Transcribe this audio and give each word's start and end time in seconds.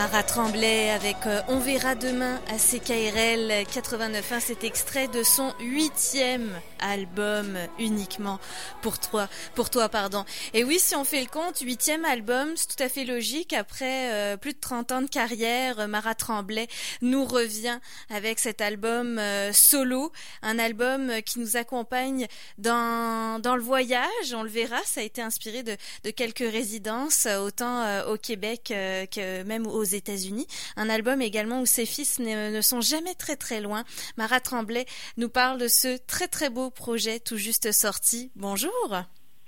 Mara 0.00 0.22
Tremblay 0.22 0.88
avec 0.88 1.26
euh, 1.26 1.42
On 1.48 1.58
verra 1.58 1.94
demain 1.94 2.40
à 2.48 2.56
CKRL 2.56 3.66
89.1, 3.70 4.40
cet 4.40 4.64
extrait 4.64 5.08
de 5.08 5.22
son 5.22 5.52
huitième 5.60 6.58
album 6.78 7.58
uniquement 7.78 8.40
pour 8.80 8.98
toi, 8.98 9.28
pour 9.54 9.68
toi 9.68 9.90
pardon. 9.90 10.24
Et 10.54 10.64
oui, 10.64 10.78
si 10.78 10.94
on 10.96 11.04
fait 11.04 11.20
le 11.20 11.26
compte, 11.26 11.58
huitième 11.58 12.06
album, 12.06 12.48
c'est 12.56 12.74
tout 12.74 12.82
à 12.82 12.88
fait 12.88 13.04
logique. 13.04 13.52
Après 13.52 14.10
euh, 14.12 14.36
plus 14.38 14.54
de 14.54 14.58
30 14.58 14.92
ans 14.92 15.02
de 15.02 15.06
carrière, 15.06 15.86
Mara 15.86 16.14
Tremblay 16.14 16.68
nous 17.02 17.26
revient 17.26 17.78
avec 18.08 18.38
cet 18.38 18.62
album 18.62 19.18
euh, 19.18 19.52
solo, 19.52 20.12
un 20.40 20.58
album 20.58 21.12
qui 21.26 21.40
nous 21.40 21.58
accompagne 21.58 22.26
dans, 22.56 23.38
dans 23.38 23.54
le 23.54 23.62
voyage. 23.62 24.32
On 24.32 24.44
le 24.44 24.48
verra, 24.48 24.78
ça 24.86 25.02
a 25.02 25.04
été 25.04 25.20
inspiré 25.20 25.62
de, 25.62 25.76
de 26.04 26.10
quelques 26.10 26.38
résidences, 26.38 27.26
autant 27.26 28.06
au 28.06 28.16
Québec 28.16 28.66
que 28.68 29.42
même 29.42 29.66
au 29.66 29.80
aux 29.80 29.89
États-Unis. 29.94 30.46
Un 30.76 30.88
album 30.88 31.22
également 31.22 31.60
où 31.60 31.66
ses 31.66 31.86
fils 31.86 32.18
ne, 32.18 32.60
sont 32.60 32.80
jamais 32.80 33.14
très 33.14 33.36
très 33.36 33.60
loin. 33.60 33.84
Mara 34.16 34.40
Tremblay 34.40 34.86
nous 35.16 35.28
parle 35.28 35.58
de 35.58 35.68
ce 35.68 35.96
très 35.96 36.28
très 36.28 36.50
beau 36.50 36.70
projet 36.70 37.20
tout 37.20 37.36
juste 37.36 37.72
sorti. 37.72 38.30
Bonjour. 38.36 38.96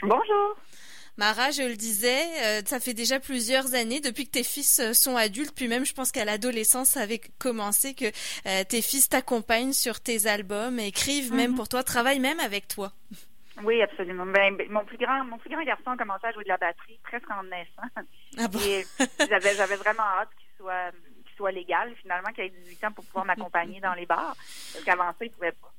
Bonjour. 0.03 0.57
Mara, 1.19 1.51
je 1.51 1.63
le 1.63 1.77
disais, 1.77 2.23
euh, 2.43 2.63
ça 2.65 2.81
fait 2.81 2.95
déjà 2.95 3.21
plusieurs 3.21 3.75
années 3.75 4.01
depuis 4.01 4.25
que 4.25 4.31
tes 4.31 4.43
fils 4.43 4.79
euh, 4.79 4.95
sont 4.95 5.15
adultes, 5.15 5.53
puis 5.55 5.69
même 5.69 5.85
je 5.85 5.93
pense 5.93 6.11
qu'à 6.11 6.25
l'adolescence 6.25 6.91
ça 6.91 7.01
avait 7.01 7.21
commencé 7.39 7.93
que 7.93 8.07
euh, 8.47 8.65
tes 8.65 8.81
fils 8.81 9.11
t'accompagnent 9.11 9.75
sur 9.75 10.01
tes 10.01 10.27
albums, 10.27 10.79
écrivent 10.81 11.35
même 11.35 11.51
mhm. 11.51 11.57
pour 11.57 11.69
toi, 11.69 11.83
travaillent 11.83 12.19
même 12.19 12.41
avec 12.41 12.67
toi. 12.67 12.95
Oui, 13.65 13.83
absolument. 13.83 14.27
Ben, 14.27 14.57
ben, 14.57 14.71
mon 14.71 14.85
plus 14.85 14.99
grand, 14.99 15.25
mon 15.25 15.39
plus 15.39 15.51
grand 15.51 15.63
garçon 15.63 15.91
a 15.91 15.97
commencé 15.97 16.27
à 16.27 16.33
jouer 16.33 16.45
de 16.45 16.49
la 16.49 16.57
batterie 16.57 16.99
presque 17.03 17.31
en 17.31 17.43
naissant. 17.45 18.07
Ah 18.39 18.49
bon? 18.49 18.59
Et 18.61 18.85
j'avais, 19.29 19.55
j'avais 19.55 19.77
vraiment 19.77 20.03
hâte 20.03 20.31
qu'il 20.39 20.49
soit, 20.57 20.91
soit 21.43 21.51
légal 21.51 21.93
finalement, 21.97 22.31
qu'il 22.33 22.45
ait 22.45 22.51
18 22.51 22.85
ans 22.85 22.93
pour 22.93 23.05
pouvoir 23.05 23.25
m'accompagner 23.25 23.81
dans 23.81 23.95
les 23.95 24.07
bars. 24.07 24.37
Parce 24.37 24.85
qu'avant 24.85 25.11
ça, 25.11 25.25
il 25.25 25.31
pouvait 25.31 25.51
pas. 25.51 25.73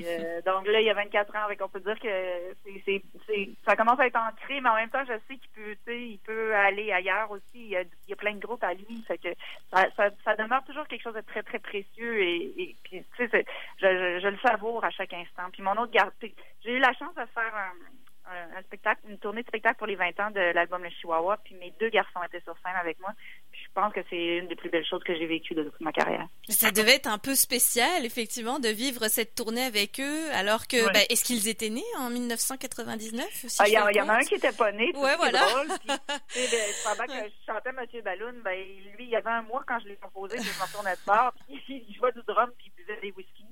Euh, 0.00 0.40
donc 0.46 0.66
là, 0.66 0.80
il 0.80 0.86
y 0.86 0.90
a 0.90 0.94
24 0.94 1.36
ans, 1.36 1.44
avec 1.44 1.60
on 1.62 1.68
peut 1.68 1.80
dire 1.80 1.98
que 2.00 2.08
c'est, 2.64 3.02
c'est, 3.26 3.50
ça 3.66 3.76
commence 3.76 4.00
à 4.00 4.06
être 4.06 4.16
ancré, 4.16 4.62
mais 4.62 4.70
en 4.70 4.76
même 4.76 4.88
temps, 4.88 5.04
je 5.04 5.12
sais 5.28 5.36
qu'il 5.36 5.50
peut, 5.54 5.94
il 5.94 6.18
peut 6.20 6.54
aller 6.54 6.90
ailleurs 6.90 7.30
aussi. 7.30 7.44
Il 7.54 7.68
y, 7.68 7.76
a, 7.76 7.82
il 7.82 8.08
y 8.08 8.12
a 8.14 8.16
plein 8.16 8.32
de 8.32 8.40
groupes 8.40 8.64
à 8.64 8.72
lui, 8.72 9.04
fait 9.06 9.18
que 9.18 9.28
ça, 9.70 9.86
ça, 9.94 10.08
ça, 10.24 10.36
demeure 10.36 10.64
toujours 10.64 10.88
quelque 10.88 11.02
chose 11.02 11.14
de 11.14 11.20
très 11.20 11.42
très 11.42 11.58
précieux 11.58 12.22
et, 12.22 12.54
et 12.56 12.76
puis, 12.82 13.04
tu 13.16 13.28
sais, 13.28 13.44
je, 13.78 13.86
je, 13.86 14.20
je, 14.22 14.28
le 14.28 14.38
savoure 14.38 14.84
à 14.84 14.90
chaque 14.90 15.12
instant. 15.12 15.50
Puis 15.52 15.62
mon 15.62 15.72
autre 15.72 15.92
garde, 15.92 16.12
j'ai 16.20 16.72
eu 16.72 16.78
la 16.78 16.94
chance 16.94 17.14
de 17.14 17.26
faire 17.34 17.54
un 17.54 17.72
un, 18.26 18.62
spectacle, 18.62 19.02
une 19.08 19.18
tournée 19.18 19.42
de 19.42 19.48
spectacle 19.48 19.78
pour 19.78 19.86
les 19.86 19.96
20 19.96 20.20
ans 20.20 20.30
de 20.30 20.40
l'album 20.40 20.82
Le 20.82 20.90
Chihuahua, 20.90 21.38
puis 21.44 21.54
mes 21.56 21.72
deux 21.78 21.90
garçons 21.90 22.22
étaient 22.24 22.40
sur 22.40 22.56
scène 22.58 22.76
avec 22.76 22.98
moi. 23.00 23.12
Je 23.74 23.80
pense 23.80 23.92
que 23.92 24.00
c'est 24.08 24.38
une 24.38 24.46
des 24.46 24.54
plus 24.54 24.70
belles 24.70 24.86
choses 24.86 25.02
que 25.02 25.16
j'ai 25.16 25.26
vécues 25.26 25.54
de 25.54 25.64
toute 25.64 25.80
ma 25.80 25.90
carrière. 25.90 26.28
Ça 26.48 26.70
devait 26.70 26.94
être 26.94 27.08
un 27.08 27.18
peu 27.18 27.34
spécial, 27.34 28.04
effectivement, 28.04 28.60
de 28.60 28.68
vivre 28.68 29.08
cette 29.08 29.34
tournée 29.34 29.64
avec 29.64 29.98
eux, 29.98 30.30
alors 30.32 30.68
que, 30.68 30.92
ben, 30.92 31.02
est-ce 31.10 31.24
qu'ils 31.24 31.48
étaient 31.48 31.70
nés 31.70 31.82
en 31.98 32.08
1999? 32.08 33.26
Ah, 33.58 33.64
il 33.66 33.72
y, 33.72 34.00
en 34.00 34.08
a 34.08 34.14
un 34.14 34.20
qui 34.20 34.36
était 34.36 34.52
pas 34.52 34.70
né. 34.70 34.92
Ouais, 34.94 35.16
voilà. 35.16 35.40
Drôle, 35.40 35.68
puis, 35.80 35.88
pendant 36.84 37.06
que 37.06 37.28
je 37.28 37.52
chantais 37.52 37.72
Monsieur 37.72 38.02
Balloon, 38.02 38.34
ben, 38.44 38.56
lui, 38.96 39.04
il 39.04 39.10
y 39.10 39.16
avait 39.16 39.30
un 39.30 39.42
mois 39.42 39.64
quand 39.66 39.80
je 39.80 39.88
l'ai 39.88 39.96
proposé, 39.96 40.36
je 40.38 40.42
me 40.42 40.66
retournais 40.66 40.94
de 40.94 41.04
bord, 41.04 41.32
puis 41.48 41.84
il 41.88 41.94
jouait 41.96 42.12
du 42.12 42.22
drum, 42.28 42.50
puis 42.56 42.70
il 42.76 42.84
buvait 42.84 43.00
des 43.00 43.12
whisky. 43.16 43.44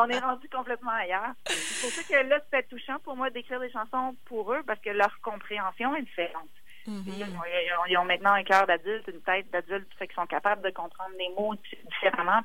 on 0.00 0.08
est 0.08 0.18
rendu 0.18 0.48
complètement 0.48 0.92
ailleurs. 0.92 1.34
C'est 1.46 1.80
pour 1.82 1.90
ça 1.90 2.02
que 2.02 2.28
là, 2.28 2.40
c'était 2.44 2.66
touchant 2.66 2.98
pour 3.04 3.14
moi 3.14 3.30
d'écrire 3.30 3.60
des 3.60 3.70
chansons 3.70 4.16
pour 4.24 4.52
eux 4.52 4.62
parce 4.66 4.80
que 4.80 4.90
leur 4.90 5.20
compréhension 5.20 5.94
est 5.94 6.02
différente. 6.02 6.48
Mm-hmm. 6.86 7.24
ils, 7.88 7.96
ont, 7.98 8.04
maintenant 8.04 8.32
un 8.32 8.44
cœur 8.44 8.66
d'adulte, 8.66 9.08
une 9.08 9.22
tête 9.22 9.50
d'adulte, 9.50 9.88
qu'ils 9.98 10.12
sont 10.14 10.26
capables 10.26 10.62
de 10.62 10.70
comprendre 10.70 11.14
les 11.18 11.30
mots 11.30 11.54
différemment. 11.90 12.42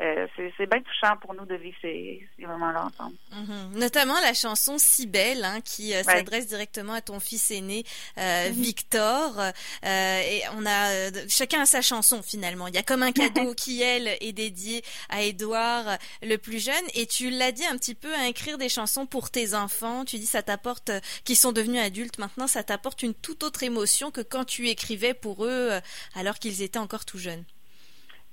Euh, 0.00 0.26
c'est 0.36 0.66
bien 0.66 0.82
touchant 0.82 1.16
pour 1.20 1.34
nous 1.34 1.46
de 1.46 1.54
vivre 1.54 1.76
ces, 1.80 2.26
moments-là 2.40 2.86
ensemble. 2.86 3.16
Mhm. 3.32 3.78
Notamment 3.78 4.20
la 4.20 4.34
chanson 4.34 4.76
Si 4.76 5.06
belle, 5.06 5.44
hein, 5.44 5.60
qui 5.60 5.94
euh, 5.94 6.02
s'adresse 6.02 6.48
directement 6.48 6.94
à 6.94 7.00
ton 7.00 7.20
fils 7.20 7.52
aîné 7.52 7.84
euh, 8.18 8.48
mhm. 8.48 8.54
Victor. 8.54 9.40
et 9.84 10.42
on 10.56 10.66
a 10.66 11.12
chacun 11.28 11.62
a 11.62 11.66
sa 11.66 11.80
chanson 11.80 12.22
finalement. 12.22 12.66
Il 12.66 12.74
y 12.74 12.78
a 12.78 12.82
comme 12.82 13.04
un 13.04 13.12
cadeau 13.12 13.54
qui 13.54 13.82
elle 13.82 14.08
est 14.20 14.32
dédié 14.32 14.82
à 15.10 15.22
Édouard 15.22 15.98
le 16.22 16.36
plus 16.36 16.62
jeune. 16.62 16.74
Et 16.94 17.06
tu 17.06 17.30
l'as 17.30 17.52
dit 17.52 17.64
un 17.64 17.76
petit 17.76 17.94
peu 17.94 18.12
à 18.14 18.26
écrire 18.26 18.58
des 18.58 18.68
chansons 18.68 19.06
pour 19.06 19.30
tes 19.30 19.54
enfants. 19.54 20.04
Tu 20.04 20.16
dis 20.16 20.26
ça 20.26 20.42
t'apporte, 20.42 20.90
qui 21.24 21.36
sont 21.36 21.52
devenus 21.52 21.80
adultes 21.80 22.18
maintenant, 22.18 22.48
ça 22.48 22.64
t'apporte 22.64 23.02
une 23.02 23.14
toute 23.14 23.44
autre 23.44 23.62
émotion 23.62 24.10
que 24.10 24.22
quand 24.22 24.44
tu 24.44 24.68
écrivais 24.68 25.14
pour 25.14 25.44
eux 25.44 25.70
alors 26.14 26.38
qu'ils 26.40 26.62
étaient 26.62 26.78
encore 26.78 27.04
tout 27.04 27.18
jeunes. 27.18 27.44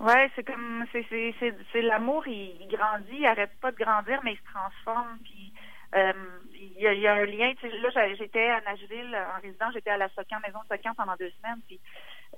Ouais, 0.02 0.32
c'est 0.36 0.44
comme 0.44 0.84
c'est 0.92 1.06
c'est 1.12 1.56
c'est 1.72 1.82
l'amour, 1.84 2.28
il, 2.28 2.68
grandit, 2.68 3.20
il 3.20 3.26
arrête 3.28 3.52
pas 3.62 3.72
de 3.72 3.78
grandir, 3.78 4.20
mais 4.24 4.34
il 4.34 4.38
se 4.38 4.44
transforme. 4.46 5.20
Puis 5.24 5.54
euh, 5.94 6.14
il, 6.54 6.82
y 6.82 6.88
a, 6.88 6.94
il 6.94 7.02
y 7.02 7.08
a 7.08 7.14
un 7.14 7.26
lien. 7.26 7.54
Tu 7.60 7.70
sais, 7.70 7.78
là, 7.78 8.16
j'étais 8.16 8.50
à 8.50 8.62
Nashville 8.62 9.16
en 9.16 9.40
résidence, 9.40 9.74
j'étais 9.74 9.92
à 9.92 9.98
la 9.98 10.10
Socan, 10.10 10.40
maison 10.44 10.58
Socan 10.68 10.96
pendant 10.96 11.16
deux 11.18 11.30
semaines. 11.30 11.62
Puis 11.68 11.80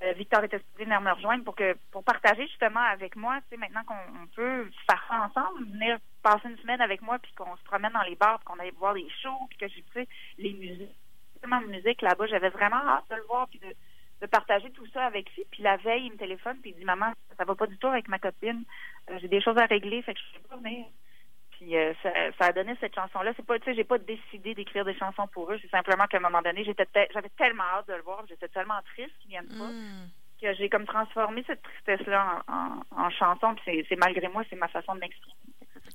euh, 0.03 0.11
Victor 0.11 0.43
était 0.43 0.57
supposé 0.57 0.83
venir 0.83 0.99
me 0.99 1.11
rejoindre 1.11 1.45
pour 1.45 1.55
que 1.55 1.77
pour 1.91 2.03
partager 2.03 2.45
justement 2.47 2.81
avec 2.81 3.15
moi. 3.15 3.39
Tu 3.43 3.51
sais, 3.51 3.57
maintenant 3.57 3.85
qu'on 3.85 4.27
peut 4.35 4.69
faire 4.85 5.05
ça 5.07 5.21
ensemble, 5.21 5.63
venir 5.71 5.99
passer 6.21 6.49
une 6.49 6.57
semaine 6.57 6.81
avec 6.81 7.01
moi, 7.01 7.17
puis 7.19 7.31
qu'on 7.31 7.55
se 7.55 7.63
promène 7.63 7.93
dans 7.93 8.01
les 8.01 8.15
bars, 8.15 8.41
qu'on 8.43 8.59
aille 8.59 8.73
voir 8.77 8.93
des 8.93 9.07
shows, 9.21 9.47
puis 9.49 9.57
que 9.57 9.69
j'ai 9.69 9.83
tu 9.83 9.93
sais 9.93 10.07
les 10.37 10.51
musiques, 10.51 10.95
tellement 11.39 11.61
de 11.61 11.67
musique 11.67 12.01
là-bas, 12.01 12.27
j'avais 12.27 12.49
vraiment 12.49 12.75
hâte 12.75 13.09
de 13.09 13.15
le 13.15 13.23
voir, 13.23 13.47
puis 13.47 13.59
de 13.59 13.73
de 14.23 14.27
partager 14.27 14.71
tout 14.71 14.87
ça 14.93 15.05
avec 15.05 15.29
lui. 15.35 15.43
Puis 15.51 15.61
la 15.61 15.75
veille, 15.77 16.05
il 16.05 16.13
me 16.13 16.17
téléphone 16.17 16.57
puis 16.61 16.71
il 16.71 16.77
dit 16.77 16.85
Maman, 16.85 17.11
ça 17.37 17.43
va 17.43 17.55
pas 17.55 17.67
du 17.67 17.77
tout 17.77 17.87
avec 17.87 18.07
ma 18.07 18.19
copine. 18.19 18.63
Euh, 19.09 19.17
j'ai 19.21 19.27
des 19.27 19.41
choses 19.41 19.57
à 19.57 19.65
régler, 19.65 20.01
fait 20.01 20.13
que 20.13 20.19
je 20.19 20.39
peux 20.39 20.47
pas 20.47 20.57
venir. 20.57 20.85
Puis 21.51 21.75
euh, 21.75 21.93
ça, 22.01 22.09
ça, 22.39 22.45
a 22.45 22.53
donné 22.53 22.73
cette 22.79 22.95
chanson-là. 22.95 23.33
C'est 23.35 23.45
pas, 23.45 23.59
tu 23.59 23.65
sais, 23.65 23.75
j'ai 23.75 23.83
pas 23.83 23.97
décidé 23.97 24.55
d'écrire 24.55 24.85
des 24.85 24.95
chansons 24.95 25.27
pour 25.27 25.51
eux. 25.51 25.59
C'est 25.61 25.69
simplement 25.69 26.05
qu'à 26.05 26.17
un 26.17 26.21
moment 26.21 26.41
donné, 26.41 26.63
j'étais 26.63 26.87
j'avais 27.13 27.29
tellement 27.37 27.63
hâte 27.63 27.89
de 27.89 27.93
le 27.93 28.01
voir, 28.01 28.23
j'étais 28.27 28.47
tellement 28.47 28.79
triste 28.95 29.13
qu'ils 29.19 29.31
viennent 29.31 29.47
pas. 29.47 29.67
Hmm. 29.67 30.07
Que 30.41 30.53
j'ai 30.55 30.69
comme 30.69 30.85
transformé 30.85 31.43
cette 31.45 31.61
tristesse-là 31.61 32.43
en, 32.47 32.81
en, 32.91 33.09
chanson, 33.11 33.55
puis 33.55 33.85
c'est 33.87 33.95
malgré 33.95 34.27
moi, 34.27 34.43
c'est 34.49 34.57
ma 34.57 34.67
façon 34.67 34.95
de 34.95 34.99
m'exprimer. 34.99 35.35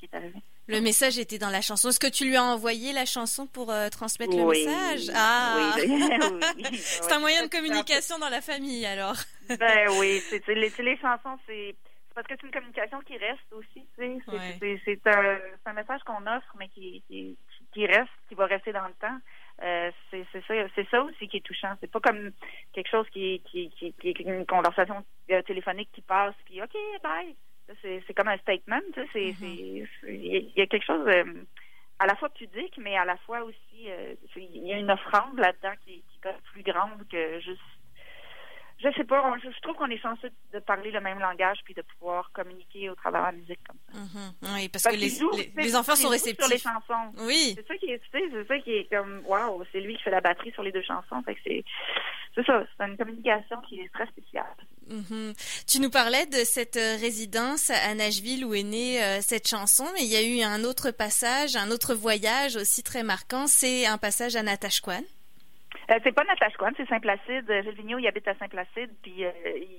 C'est 0.00 0.06
ça 0.06 0.10
qui 0.10 0.14
est 0.14 0.16
arrivé. 0.16 0.38
Le 0.66 0.81
message 0.81 1.19
était 1.19 1.38
dans 1.38 1.50
la 1.50 1.60
chanson. 1.60 1.88
Est-ce 1.88 2.00
que 2.00 2.10
tu 2.10 2.26
lui 2.26 2.36
as 2.36 2.44
envoyé 2.44 2.92
la 2.92 3.06
chanson 3.06 3.47
pour 3.47 3.70
euh, 3.70 3.88
transmettre 3.88 4.36
le 4.36 4.44
message? 4.44 5.10
Ah, 5.14 5.75
oui. 5.76 6.76
c'est 6.76 7.12
un 7.12 7.20
moyen 7.20 7.44
de 7.44 7.50
communication 7.50 8.19
dans 8.19 8.28
la 8.28 8.41
famille, 8.41 8.84
alors. 8.84 9.16
ben 9.48 9.88
oui, 9.98 10.20
c'est 10.28 10.47
les, 10.48 10.70
les 10.78 10.97
chansons, 10.98 11.38
c'est 11.47 11.75
parce 12.14 12.26
que 12.26 12.34
c'est 12.34 12.47
une 12.48 12.53
communication 12.53 13.00
qui 13.03 13.16
reste 13.16 13.53
aussi. 13.53 13.87
C'est 13.97 15.06
un, 15.06 15.38
un, 15.66 15.72
message 15.72 16.00
qu'on 16.03 16.26
offre, 16.26 16.53
mais 16.58 16.69
qui, 16.69 17.00
qui, 17.06 17.38
qui, 17.72 17.87
reste, 17.87 18.10
qui 18.28 18.34
va 18.34 18.47
rester 18.47 18.72
dans 18.72 18.88
le 18.88 18.94
temps. 18.94 19.19
Euh, 19.62 19.91
c'est 20.10 20.88
ça, 20.91 21.03
aussi 21.03 21.28
qui 21.28 21.37
est 21.37 21.47
touchant. 21.47 21.75
C'est 21.81 21.91
pas 21.91 22.00
comme 22.00 22.32
quelque 22.72 22.91
chose 22.91 23.06
qui, 23.10 23.41
qui, 23.48 23.70
qui, 23.70 23.92
qui 23.92 24.08
est 24.08 24.20
une 24.20 24.47
conversation 24.47 25.04
euh, 25.31 25.42
téléphonique 25.42 25.91
qui 25.92 26.00
passe, 26.00 26.34
puis 26.44 26.60
OK, 26.60 26.76
bye. 27.04 27.37
C'est 27.82 28.14
comme 28.14 28.28
un 28.28 28.38
statement. 28.38 28.80
Mm-hmm. 28.96 29.86
Il 30.08 30.52
y 30.56 30.60
a 30.60 30.66
quelque 30.66 30.86
chose 30.86 31.06
euh, 31.06 31.44
à 31.98 32.06
la 32.06 32.14
fois 32.16 32.28
pudique, 32.30 32.78
mais 32.78 32.96
à 32.96 33.04
la 33.04 33.16
fois 33.18 33.42
aussi, 33.42 33.88
euh, 33.90 34.14
il 34.36 34.66
y 34.66 34.72
a 34.72 34.78
une 34.78 34.90
offrande 34.90 35.38
là-dedans 35.38 35.74
qui, 35.84 36.02
qui 36.02 36.28
est 36.28 36.52
plus 36.52 36.62
grande 36.62 37.06
que 37.10 37.40
juste 37.40 37.60
je 38.80 38.88
sais 38.92 39.04
pas, 39.04 39.34
je, 39.42 39.60
trouve 39.60 39.74
qu'on 39.74 39.90
est 39.90 40.00
chanceux 40.00 40.30
de 40.52 40.60
parler 40.60 40.92
le 40.92 41.00
même 41.00 41.18
langage 41.18 41.58
puis 41.64 41.74
de 41.74 41.82
pouvoir 41.82 42.30
communiquer 42.32 42.88
au 42.88 42.94
travers 42.94 43.22
de 43.22 43.26
la 43.26 43.32
musique 43.32 43.58
comme 43.66 43.78
ça. 43.92 43.98
Mm-hmm. 43.98 44.54
Oui, 44.54 44.68
parce, 44.68 44.84
que 44.84 44.94
les, 44.94 45.10
les, 45.56 45.76
enfants 45.76 45.96
sont 45.96 46.08
réceptifs. 46.08 46.46
Sur 46.46 46.54
les 46.54 46.58
chansons. 46.58 47.12
Oui. 47.26 47.54
C'est 47.56 47.66
ça 47.66 47.76
qui 47.76 47.86
est, 47.86 48.00
c'est 48.12 48.46
ça 48.46 48.58
qui 48.60 48.70
est 48.70 48.88
comme, 48.88 49.22
waouh, 49.26 49.64
c'est 49.72 49.80
lui 49.80 49.96
qui 49.96 50.02
fait 50.04 50.12
la 50.12 50.20
batterie 50.20 50.52
sur 50.52 50.62
les 50.62 50.70
deux 50.70 50.82
chansons. 50.82 51.20
Fait 51.25 51.34
que 51.34 51.40
c'est, 51.44 51.64
c'est 52.36 52.46
ça, 52.46 52.62
c'est 52.78 52.86
une 52.86 52.96
communication 52.96 53.60
qui 53.69 53.80
est 53.80 53.92
très 53.92 54.06
spéciale. 54.06 54.54
Mm-hmm. 54.88 55.64
Tu 55.66 55.81
nous 55.81 55.90
parlais 55.90 56.26
de 56.26 56.44
cette 56.44 56.76
euh, 56.76 56.96
résidence 57.00 57.70
à 57.70 57.94
Nashville 57.94 58.44
où 58.44 58.54
est 58.54 58.62
née 58.62 59.02
euh, 59.02 59.19
cette 59.20 59.48
chanson, 59.48 59.86
mais 59.94 60.04
il 60.04 60.12
y 60.12 60.16
a 60.16 60.22
eu 60.22 60.42
un 60.42 60.62
autre 60.62 60.92
passage, 60.92 61.56
un 61.56 61.72
autre 61.72 61.94
voyage 61.94 62.54
aussi 62.54 62.84
très 62.84 63.02
marquant, 63.02 63.48
c'est 63.48 63.86
un 63.86 63.98
passage 63.98 64.36
à 64.36 64.44
Natashquan. 64.44 65.02
Euh, 65.90 65.99
c'est 66.05 66.12
pas 66.12 66.25
Natashquan, 66.25 66.70
c'est 66.76 66.88
Saint-Placide. 66.88 67.50
Gilles 67.62 67.75
Vigneault, 67.75 67.99
il 67.99 68.06
habite 68.06 68.29
à 68.29 68.35
Saint-Placide, 68.35 68.90
puis 69.02 69.25
euh, 69.25 69.31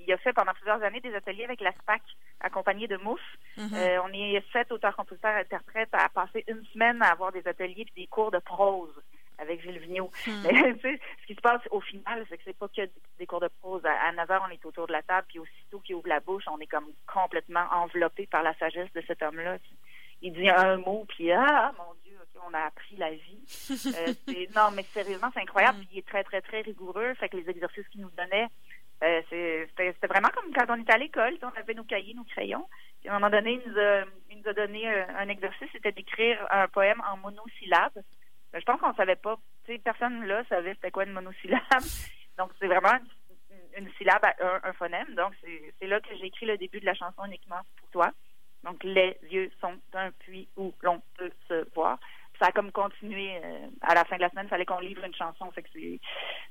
il 0.04 0.12
a 0.12 0.18
fait 0.18 0.32
pendant 0.32 0.52
plusieurs 0.52 0.82
années 0.82 1.00
des 1.00 1.14
ateliers 1.14 1.44
avec 1.44 1.60
la 1.60 1.72
SPAC, 1.72 2.02
accompagné 2.40 2.88
de 2.88 2.96
Mouf. 2.96 3.20
Mhm. 3.56 3.70
euh, 3.74 4.02
on 4.02 4.12
est 4.12 4.42
sept 4.52 4.72
auteurs, 4.72 4.96
compositeurs, 4.96 5.36
interprètes 5.36 5.90
à 5.92 6.08
passer 6.08 6.44
une 6.48 6.64
semaine 6.72 7.00
à 7.02 7.12
avoir 7.12 7.30
des 7.30 7.46
ateliers 7.46 7.84
puis 7.84 8.02
des 8.02 8.06
cours 8.08 8.32
de 8.32 8.38
prose 8.38 8.92
avec 9.38 9.62
Gilles 9.62 9.78
Vigneault. 9.78 10.10
Mhm. 10.26 10.42
Mais 10.82 10.98
ce 11.22 11.26
qui 11.26 11.34
se 11.34 11.40
passe 11.40 11.62
au 11.70 11.80
final, 11.80 12.26
c'est 12.28 12.38
que 12.38 12.42
c'est 12.44 12.58
pas 12.58 12.68
que 12.68 12.82
des 13.18 13.26
cours 13.26 13.40
de 13.40 13.50
prose. 13.60 13.82
À, 13.84 14.10
9 14.10 14.30
heures, 14.32 14.44
on 14.48 14.52
est 14.52 14.64
autour 14.64 14.88
de 14.88 14.92
la 14.92 15.02
table, 15.02 15.26
puis 15.28 15.38
aussitôt 15.38 15.78
qu'il 15.78 15.94
ouvre 15.94 16.08
la 16.08 16.20
bouche, 16.20 16.44
on 16.50 16.58
est 16.58 16.66
comme 16.66 16.88
complètement 17.06 17.66
enveloppé 17.70 18.26
par 18.26 18.42
la 18.42 18.54
sagesse 18.54 18.92
de 18.94 19.02
cet 19.06 19.22
homme-là. 19.22 19.58
Il 20.22 20.32
dit 20.32 20.50
un 20.50 20.76
mot, 20.76 21.06
puis 21.08 21.30
ah, 21.32 21.72
mon 21.78 21.94
Dieu, 22.30 22.40
on 22.48 22.54
a 22.54 22.60
appris 22.60 22.96
la 22.96 23.10
vie. 23.10 23.44
Euh, 24.30 24.46
non, 24.54 24.70
mais 24.74 24.82
sérieusement, 24.92 25.28
c'est 25.32 25.40
incroyable. 25.40 25.78
Il 25.92 25.98
est 25.98 26.06
très, 26.06 26.22
très, 26.24 26.40
très 26.40 26.60
rigoureux. 26.60 27.14
Fait 27.14 27.28
que 27.28 27.36
les 27.36 27.48
exercices 27.48 27.88
qu'il 27.88 28.00
nous 28.02 28.10
donnait, 28.10 28.48
Euh, 29.02 29.22
c'était 29.30 30.06
vraiment 30.06 30.28
comme 30.28 30.52
quand 30.52 30.66
on 30.68 30.80
était 30.80 30.92
à 30.92 30.98
l'école, 30.98 31.38
on 31.42 31.58
avait 31.58 31.72
nos 31.72 31.84
cahiers, 31.84 32.14
nos 32.14 32.24
crayons. 32.24 32.68
Puis 33.00 33.08
à 33.08 33.12
un 33.12 33.18
moment 33.18 33.30
donné, 33.30 33.52
il 33.52 33.70
nous 33.70 33.78
a, 33.78 34.04
il 34.30 34.38
nous 34.38 34.48
a 34.48 34.52
donné 34.52 34.86
un, 34.88 35.28
exercice, 35.28 35.68
c'était 35.72 35.92
d'écrire 35.92 36.46
un 36.50 36.68
poème 36.68 37.02
en 37.10 37.16
monosyllabes. 37.16 38.02
Ben, 38.52 38.60
je 38.60 38.64
pense 38.64 38.80
qu'on 38.80 38.94
savait 38.94 39.16
pas, 39.16 39.38
tu 39.64 39.72
sais, 39.72 39.78
personne 39.78 40.26
là 40.26 40.44
savait 40.48 40.74
c'était 40.74 40.90
quoi 40.90 41.04
une 41.04 41.12
monosyllabe. 41.12 41.62
Donc 42.38 42.50
c'est 42.58 42.66
vraiment 42.66 42.98
une, 43.78 43.90
syllabe 43.94 44.24
à 44.24 44.68
un, 44.68 44.72
phonème. 44.74 45.14
Donc 45.14 45.32
c'est 45.42 45.86
là 45.86 46.00
que 46.00 46.14
j'ai 46.18 46.26
écrit 46.26 46.44
le 46.44 46.58
début 46.58 46.80
de 46.80 46.86
la 46.86 46.94
chanson 46.94 47.24
uniquement 47.24 47.60
pour 47.78 47.88
toi. 47.90 48.10
Donc 48.64 48.82
les 48.84 49.16
yeux 49.30 49.50
sont 49.60 49.74
un 49.94 50.10
puits 50.12 50.48
où 50.56 50.72
l'on 50.82 51.00
peut 51.16 51.30
se 51.48 51.66
voir 51.74 51.98
ça 52.40 52.46
a 52.46 52.52
comme 52.52 52.72
continué 52.72 53.36
euh, 53.36 53.68
à 53.82 53.94
la 53.94 54.04
fin 54.04 54.16
de 54.16 54.22
la 54.22 54.30
semaine. 54.30 54.46
Il 54.46 54.48
fallait 54.48 54.64
qu'on 54.64 54.80
livre 54.80 55.04
une 55.04 55.14
chanson. 55.14 55.50
Fait 55.52 55.62
que 55.62 55.68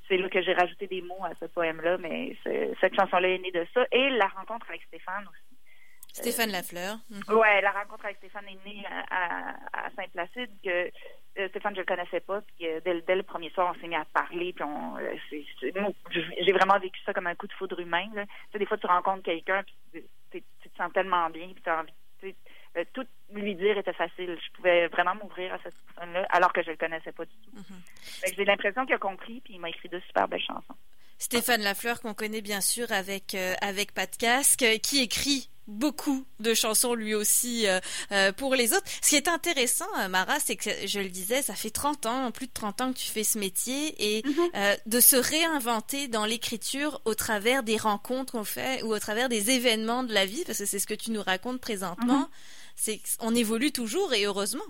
c'est 0.08 0.18
là 0.18 0.30
que 0.30 0.42
j'ai 0.42 0.54
rajouté 0.54 0.88
des 0.88 1.02
mots 1.02 1.24
à 1.24 1.32
ce 1.40 1.46
poème-là, 1.46 1.98
mais 1.98 2.38
cette 2.80 2.96
chanson-là 2.96 3.28
est 3.28 3.40
née 3.40 3.52
de 3.52 3.66
ça. 3.74 3.86
Et 3.92 4.10
la 4.12 4.28
rencontre 4.28 4.68
avec 4.70 4.84
Stéphane 4.84 5.24
aussi. 5.24 5.58
Stéphane 6.14 6.52
Lafleur. 6.52 6.98
Oui, 7.12 7.20
mhm. 7.28 7.36
Ouais, 7.36 7.62
la 7.62 7.72
rencontre 7.72 8.06
avec 8.06 8.18
Stéphane 8.18 8.46
est 8.48 8.66
née 8.66 8.84
à, 9.12 9.90
Saint-Placide. 9.96 10.52
Que 10.64 10.92
euh, 11.40 11.50
Stéphane, 11.50 11.76
je 11.76 11.82
le 11.82 11.86
connaissais 11.86 12.20
pas. 12.20 12.42
Puis 12.42 12.68
euh, 12.68 12.80
dès, 12.84 13.16
le 13.16 13.24
premier 13.24 13.50
soir, 13.52 13.74
on 13.76 13.80
s'est 13.80 13.88
mis 13.88 13.96
à 13.96 14.06
parler. 14.06 14.54
Puis 14.54 14.64
on, 14.64 14.96
j'ai 15.32 16.52
vraiment 16.52 16.80
vécu 16.80 17.00
ça 17.06 17.14
comme 17.14 17.28
un 17.28 17.36
coup 17.36 17.48
de 17.48 17.54
foudre 17.54 17.80
humain. 17.80 18.08
Tu 18.14 18.22
sais, 18.52 18.60
des 18.60 18.66
fois, 18.66 18.78
tu 18.78 18.88
rencontres 18.88 19.24
quelqu'un, 19.24 19.64
puis 19.92 20.04
tu, 20.32 20.42
te 20.42 20.78
sens 20.78 20.92
tellement 20.94 21.30
bien, 21.30 21.48
puis 21.48 21.64
tu 21.64 21.70
as 21.70 21.80
envie 21.80 21.94
euh, 22.24 22.84
tout 22.94 23.06
lui 23.34 23.56
dire 23.56 23.78
était 23.78 23.94
facile. 23.94 24.38
Je 24.42 24.52
pouvais 24.56 24.88
vraiment 24.88 25.16
m'ouvrir 25.16 25.54
à 25.54 25.58
cette 25.64 25.76
personne-là, 25.94 26.28
alors 26.30 26.54
que 26.54 26.64
je 26.64 26.72
le 26.72 26.78
connaissais 26.78 27.12
pas 27.12 27.26
du 27.26 27.36
tout. 27.44 27.52
Mhm. 27.56 28.34
J'ai 28.36 28.46
l'impression 28.46 28.86
qu'il 28.86 28.96
a 28.96 29.00
compris, 29.00 29.42
puis 29.42 29.56
il 29.56 29.60
m'a 29.60 29.70
écrit 29.70 29.90
deux 29.90 30.02
super 30.02 30.28
belles 30.28 30.42
chansons. 30.42 30.76
Stéphane 31.18 31.62
Lafleur, 31.62 32.00
qu'on 32.00 32.14
connaît 32.14 32.42
bien 32.42 32.62
sûr 32.62 32.92
avec, 32.92 33.36
euh, 33.36 33.54
avec 33.62 33.94
de 33.94 34.16
casque, 34.18 34.66
qui 34.82 35.02
écrit 35.02 35.50
beaucoup 35.70 36.26
de 36.40 36.54
chansons 36.54 36.94
lui 36.94 37.16
aussi 37.16 37.68
euh, 37.68 38.32
pour 38.34 38.56
les 38.56 38.74
autres. 38.74 38.86
Ce 39.02 39.10
qui 39.10 39.16
est 39.16 39.28
intéressant, 39.28 39.88
Mara, 40.10 40.40
c'est 40.40 40.56
que 40.56 40.70
je 40.86 41.00
le 41.00 41.10
disais, 41.10 41.42
ça 41.42 41.54
fait 41.54 41.70
30 41.70 42.06
ans, 42.06 42.32
plus 42.32 42.48
de 42.48 42.54
30 42.54 42.82
ans 42.82 42.94
que 42.94 42.98
tu 42.98 43.10
fais 43.10 43.24
ce 43.24 43.38
métier 43.38 43.96
et 44.00 44.24
mhm. 44.26 44.78
de 44.86 45.00
se 45.00 45.16
réinventer 45.16 46.08
dans 46.08 46.26
l'écriture 46.26 47.02
au 47.06 47.16
travers 47.16 47.64
des 47.64 47.78
rencontres 47.78 48.34
qu'on 48.34 48.44
fait 48.44 48.82
ou 48.84 48.94
au 48.94 49.00
travers 49.00 49.30
des 49.30 49.52
événements 49.52 50.04
de 50.04 50.14
la 50.14 50.26
vie, 50.26 50.44
parce 50.46 50.58
que 50.58 50.66
c'est 50.66 50.80
ce 50.80 50.88
que 50.88 50.94
tu 50.94 51.12
nous 51.12 51.24
racontes 51.24 51.62
présentement. 51.62 52.20
Mhm 52.20 52.28
c'est 52.80 53.02
on 53.20 53.36
évolue 53.36 53.72
toujours 53.72 54.14
et 54.14 54.24
heureusement. 54.24 54.64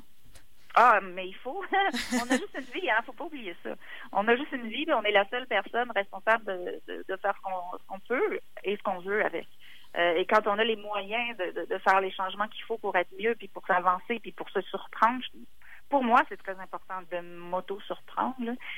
Ah, 0.75 0.99
mais 1.01 1.27
il 1.27 1.35
faut. 1.35 1.63
on 2.13 2.31
a 2.31 2.37
juste 2.37 2.55
une 2.55 2.81
vie, 2.81 2.89
hein, 2.89 3.01
faut 3.05 3.13
pas 3.13 3.25
oublier 3.25 3.55
ça. 3.63 3.71
On 4.11 4.27
a 4.27 4.35
juste 4.35 4.51
une 4.51 4.67
vie, 4.67 4.85
mais 4.87 4.93
on 4.93 5.03
est 5.03 5.11
la 5.11 5.27
seule 5.29 5.47
personne 5.47 5.91
responsable 5.91 6.45
de, 6.45 7.15
faire 7.21 7.35
ce 7.35 7.87
qu'on 7.87 7.99
peut 8.07 8.39
et 8.63 8.77
ce 8.77 8.81
qu'on 8.83 8.99
veut 8.99 9.23
avec. 9.23 9.47
Euh, 9.99 10.15
et 10.15 10.25
quand 10.25 10.47
on 10.47 10.57
a 10.57 10.63
les 10.63 10.77
moyens 10.77 11.37
de, 11.37 11.77
faire 11.79 11.99
les 11.99 12.11
changements 12.11 12.47
qu'il 12.47 12.63
faut 12.63 12.77
pour 12.77 12.95
être 12.95 13.11
mieux, 13.19 13.35
puis 13.35 13.49
pour 13.49 13.65
s'avancer, 13.67 14.19
puis 14.19 14.31
pour 14.31 14.49
se 14.49 14.61
surprendre, 14.61 15.23
pour 15.89 16.03
moi, 16.03 16.23
c'est 16.29 16.37
très 16.37 16.57
important 16.59 17.01
de 17.11 17.19
m'auto-surprendre. 17.19 18.35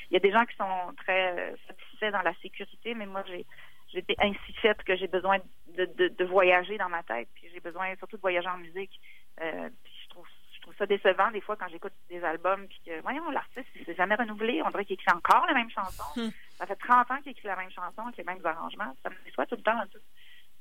Il 0.10 0.14
y 0.14 0.16
a 0.16 0.20
des 0.20 0.32
gens 0.32 0.46
qui 0.46 0.56
sont 0.56 0.94
très 0.98 1.38
euh, 1.38 1.56
satisfaits 1.68 2.12
dans 2.12 2.22
la 2.22 2.34
sécurité, 2.42 2.96
mais 2.96 3.06
moi, 3.06 3.24
j'ai 3.28 3.46
j'étais 3.94 4.16
ainsi 4.20 4.54
faite 4.62 4.82
que 4.84 4.96
j'ai 4.96 5.08
besoin 5.08 5.40
de, 5.76 5.86
de, 5.86 6.26
voyager 6.26 6.78
dans 6.78 6.90
ma 6.90 7.04
tête, 7.04 7.28
puis 7.36 7.50
j'ai 7.54 7.60
besoin 7.60 7.94
surtout 7.98 8.16
de 8.16 8.22
voyager 8.22 8.48
en 8.48 8.58
musique. 8.58 9.00
Euh, 9.42 9.70
puis 9.84 9.94
je 10.04 10.10
trouve, 10.10 10.26
je 10.54 10.62
trouve 10.62 10.74
ça 10.78 10.86
décevant 10.86 11.30
des 11.32 11.42
fois 11.42 11.56
quand 11.58 11.68
j'écoute 11.70 11.94
des 12.10 12.24
albums, 12.24 12.68
puis 12.68 12.82
que, 12.86 13.02
voyons, 13.02 13.30
l'artiste, 13.32 13.68
il 13.76 13.86
s'est 13.86 13.96
jamais 13.96 14.16
renouvelé. 14.16 14.62
On 14.64 14.70
dirait 14.70 14.86
qu'il 14.86 14.94
écrit 14.94 15.14
encore 15.14 15.46
la 15.46 15.54
même 15.54 15.70
chanson. 15.70 16.04
Hmm. 16.16 16.30
Ça 16.58 16.66
fait 16.66 16.76
30 16.76 17.12
ans 17.12 17.18
qu'il 17.22 17.32
écrit 17.32 17.48
la 17.48 17.56
même 17.56 17.72
chanson, 17.72 18.02
avec 18.04 18.18
les 18.18 18.24
mêmes 18.24 18.46
arrangements. 18.46 18.96
Ça 19.04 19.10
me 19.10 19.16
déçoit 19.26 19.46
tout 19.46 19.56
le 19.56 19.64
temps. 19.64 19.82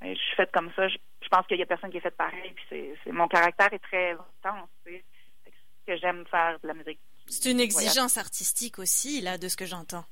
Je 0.03 0.15
suis 0.15 0.37
faite 0.37 0.51
comme 0.53 0.71
ça. 0.75 0.89
Je, 0.89 0.97
pense 1.31 1.47
qu'il 1.47 1.59
y 1.59 1.63
a 1.63 1.67
personne 1.67 1.91
qui 1.91 1.99
est 1.99 2.01
faite 2.01 2.17
pareil. 2.17 2.53
Puis 2.55 2.95
c'est, 3.05 3.13
mon 3.13 3.29
caractère 3.29 3.73
est 3.73 3.79
très 3.79 4.13
intense. 4.13 4.69
que 4.85 5.97
j'aime 5.97 6.25
faire 6.31 6.59
de 6.63 6.69
la 6.69 6.75
musique. 6.75 6.99
C'est 7.29 7.51
une 7.51 7.61
exigence 7.61 8.17
artistique 8.17 8.79
aussi, 8.79 9.21
là, 9.21 9.39
de 9.39 9.49
ce 9.49 9.57
que 9.57 9.67
j'entends. 9.67 10.05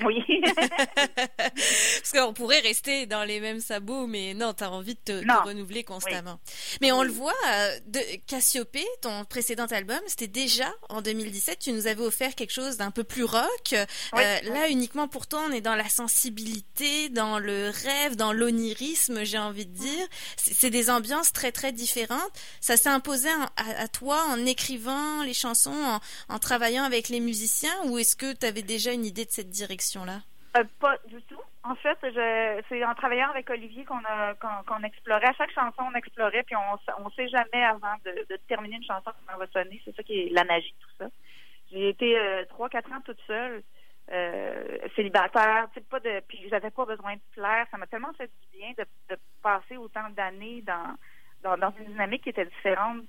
Oui. 0.00 0.22
Parce 0.56 2.12
qu'on 2.12 2.32
pourrait 2.32 2.60
rester 2.60 3.06
dans 3.06 3.24
les 3.24 3.40
mêmes 3.40 3.60
sabots, 3.60 4.06
mais 4.06 4.34
non, 4.34 4.54
tu 4.54 4.64
as 4.64 4.70
envie 4.70 4.94
de 4.94 5.00
te, 5.00 5.44
renouveler 5.44 5.84
constamment. 5.84 6.38
Mais 6.80 6.92
on 6.92 7.02
le 7.02 7.10
voit, 7.10 7.34
euh, 7.50 7.78
de 7.86 8.00
Cassiopée, 8.26 8.86
ton 9.00 9.24
précédent 9.24 9.66
album, 9.66 10.00
c'était 10.06 10.26
déjà 10.26 10.72
en 10.88 11.02
2017, 11.02 11.58
tu 11.58 11.72
nous 11.72 11.86
avais 11.86 12.02
offert 12.02 12.34
quelque 12.34 12.52
chose 12.52 12.76
d'un 12.76 12.90
peu 12.90 13.04
plus 13.04 13.24
rock. 13.24 13.72
Euh, 13.72 13.84
là, 14.12 14.68
uniquement 14.68 15.08
pour 15.08 15.26
toi, 15.26 15.44
on 15.48 15.52
est 15.52 15.60
dans 15.60 15.74
la 15.74 15.88
sensibilité, 15.88 17.08
dans 17.08 17.38
le 17.38 17.70
rêve, 17.70 18.16
dans 18.16 18.32
l'onirisme, 18.32 19.24
j'ai 19.24 19.38
envie 19.38 19.66
de 19.66 19.74
dire. 19.74 20.06
C'est 20.36 20.70
des 20.70 20.90
ambiances 20.90 21.32
très, 21.32 21.52
très 21.52 21.72
différentes. 21.72 22.32
Ça 22.60 22.76
s'est 22.76 22.88
imposé 22.88 23.28
à, 23.56 23.88
toi 23.88 24.24
en 24.28 24.44
écrivant 24.46 25.22
les 25.22 25.34
chansons, 25.34 25.70
en, 25.70 26.00
en 26.34 26.38
travaillant 26.38 26.84
avec 26.84 27.08
les 27.08 27.20
musiciens, 27.20 27.74
ou 27.86 27.98
est-ce 27.98 28.16
que 28.16 28.32
tu 28.32 28.46
avais 28.46 28.62
déjà 28.62 28.92
une 28.92 29.04
idée 29.04 29.24
de 29.24 29.30
cette 29.30 29.50
direction 29.50 29.71
euh, 30.56 30.64
Pas 30.80 30.96
du 31.06 31.20
tout. 31.22 31.40
En 31.64 31.74
fait, 31.76 31.96
c'est 32.68 32.84
en 32.84 32.94
travaillant 32.94 33.30
avec 33.30 33.48
Olivier 33.48 33.84
qu'on 33.84 34.00
qu'on 34.40 34.82
explorait. 34.82 35.26
À 35.26 35.32
chaque 35.34 35.52
chanson, 35.52 35.82
on 35.90 35.94
explorait, 35.94 36.42
puis 36.42 36.56
on 36.56 37.04
ne 37.04 37.10
sait 37.10 37.28
jamais 37.28 37.64
avant 37.64 37.94
de, 38.04 38.36
terminer 38.48 38.76
une 38.76 38.84
chanson 38.84 39.10
comment 39.26 39.38
va 39.38 39.46
sonner. 39.48 39.80
C'est 39.84 39.94
ça 39.94 40.02
qui 40.02 40.20
est 40.20 40.28
la 40.30 40.44
magie, 40.44 40.74
tout 40.80 41.04
ça. 41.04 41.08
J'ai 41.70 41.88
été 41.88 42.18
euh, 42.18 42.44
trois, 42.50 42.68
quatre 42.68 42.92
ans 42.92 43.00
toute 43.02 43.20
seule, 43.26 43.62
euh, 44.10 44.78
célibataire, 44.94 45.68
pas 45.88 46.00
de, 46.00 46.20
puis 46.28 46.46
j'avais 46.50 46.70
pas 46.70 46.84
besoin 46.84 47.14
de 47.14 47.20
plaire. 47.30 47.66
Ça 47.70 47.78
m'a 47.78 47.86
tellement 47.86 48.12
fait 48.12 48.26
du 48.26 48.58
bien 48.58 48.72
de, 48.76 49.16
passer 49.42 49.76
autant 49.76 50.10
d'années 50.10 50.62
dans, 50.62 51.56
dans, 51.56 51.72
une 51.78 51.86
dynamique 51.86 52.24
qui 52.24 52.30
était 52.30 52.44
différente 52.44 53.04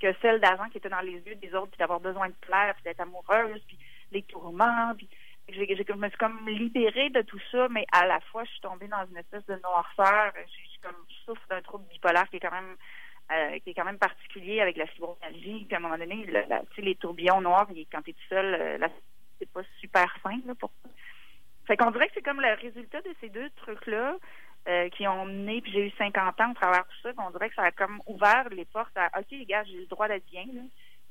que 0.00 0.14
celle 0.22 0.40
d'avant, 0.40 0.68
qui 0.70 0.78
était 0.78 0.88
dans 0.88 1.00
les 1.00 1.20
yeux 1.26 1.34
des 1.34 1.54
autres, 1.54 1.70
puis 1.70 1.78
d'avoir 1.78 2.00
besoin 2.00 2.28
de 2.28 2.34
plaire, 2.40 2.74
puis 2.74 2.84
d'être 2.84 3.00
amoureuse, 3.00 3.60
puis 3.66 3.78
les 4.12 4.22
tourments, 4.22 4.94
puis 4.96 5.08
je 5.48 5.92
me 5.94 6.08
suis 6.08 6.18
comme 6.18 6.48
libérée 6.48 7.10
de 7.10 7.22
tout 7.22 7.40
ça, 7.50 7.68
mais 7.70 7.86
à 7.92 8.06
la 8.06 8.20
fois, 8.20 8.44
je 8.44 8.50
suis 8.50 8.60
tombée 8.60 8.88
dans 8.88 9.04
une 9.10 9.16
espèce 9.16 9.44
de 9.46 9.56
noirceur. 9.62 10.32
Je, 10.36 10.80
comme, 10.80 10.96
souffre 11.24 11.46
d'un 11.48 11.62
trouble 11.62 11.84
bipolaire 11.90 12.28
qui 12.30 12.36
est 12.36 12.40
quand 12.40 12.52
même 12.52 12.76
euh, 13.30 13.58
qui 13.58 13.70
est 13.70 13.74
quand 13.74 13.84
même 13.84 13.98
particulier 13.98 14.60
avec 14.60 14.78
la 14.78 14.86
fibromyalgie. 14.86 15.66
Puis 15.66 15.74
à 15.74 15.76
un 15.76 15.80
moment 15.80 15.98
donné, 15.98 16.26
les 16.78 16.94
tourbillons 16.94 17.42
noirs, 17.42 17.68
quand 17.92 18.00
tu 18.00 18.10
es 18.10 18.12
tout 18.14 18.28
seul, 18.30 18.54
euh, 18.54 18.78
là, 18.78 18.88
c'est 19.38 19.50
pas 19.50 19.60
super 19.80 20.06
simple 20.22 20.54
pour 20.54 20.70
ça. 20.82 20.88
Fait 21.66 21.76
qu'on 21.76 21.90
dirait 21.90 22.08
que 22.08 22.14
c'est 22.14 22.22
comme 22.22 22.40
le 22.40 22.54
résultat 22.54 23.02
de 23.02 23.14
ces 23.20 23.28
deux 23.28 23.50
trucs-là 23.56 24.16
euh, 24.68 24.88
qui 24.88 25.06
ont 25.06 25.26
mené, 25.26 25.60
puis 25.60 25.72
j'ai 25.72 25.88
eu 25.88 25.92
50 25.98 26.40
ans 26.40 26.52
à 26.52 26.54
travers 26.54 26.86
tout 26.86 26.96
ça, 27.02 27.12
qu'on 27.12 27.30
dirait 27.30 27.50
que 27.50 27.56
ça 27.56 27.64
a 27.64 27.70
comme 27.70 28.00
ouvert 28.06 28.48
les 28.50 28.64
portes 28.64 28.96
à 28.96 29.10
OK, 29.18 29.26
les 29.32 29.44
gars, 29.44 29.64
j'ai 29.64 29.76
le 29.76 29.86
droit 29.86 30.08
d'être 30.08 30.26
bien. 30.26 30.46